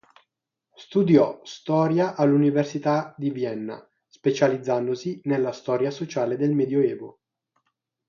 Studiò 0.73 1.41
storia 1.43 2.15
all'Università 2.15 3.13
di 3.19 3.29
Vienna, 3.29 3.87
specializzandosi 4.07 5.21
nella 5.25 5.51
storia 5.51 5.91
sociale 5.91 6.37
del 6.37 6.53
Medioevo. 6.55 7.19